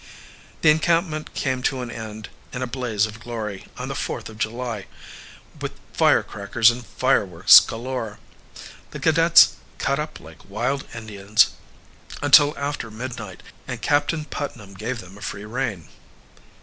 [0.63, 4.39] The encampment came to an end in a blaze of glory on the Forth of
[4.39, 4.87] July,
[5.61, 8.17] with firecrackers and fireworks galore.
[8.89, 11.51] The cadets "cut up like wild Indians"
[12.19, 15.87] until after midnight, and Captain Putnam gave them a free rein.